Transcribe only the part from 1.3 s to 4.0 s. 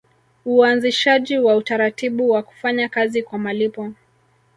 wa utaratibu wa kufanya kazi kwa malipo